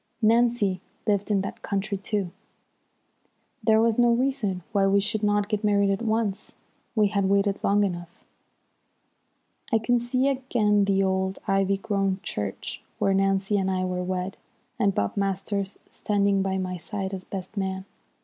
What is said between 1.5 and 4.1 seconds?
country, too. There was no